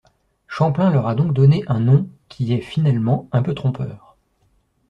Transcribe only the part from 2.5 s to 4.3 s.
est, finalement, un peu trompeur.